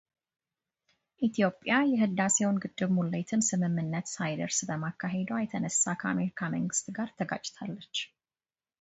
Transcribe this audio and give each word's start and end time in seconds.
ኢትዮጵያ 1.27 1.73
የሕዳሴውን 1.91 2.57
ግድብ 2.63 2.89
ሙሌትን 2.97 3.45
ስምምነት 3.49 4.07
ሳይደረስ 4.15 4.59
በማካሄዷ 4.71 5.29
የተነሳ 5.45 5.83
ከአሜሪካ 6.03 6.39
መንግሥት 6.57 6.89
ጋር 6.99 7.11
ተጋጭታለች 7.21 7.95